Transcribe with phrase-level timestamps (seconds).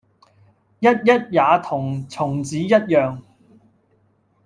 [0.79, 3.19] ——也同蟲子一樣，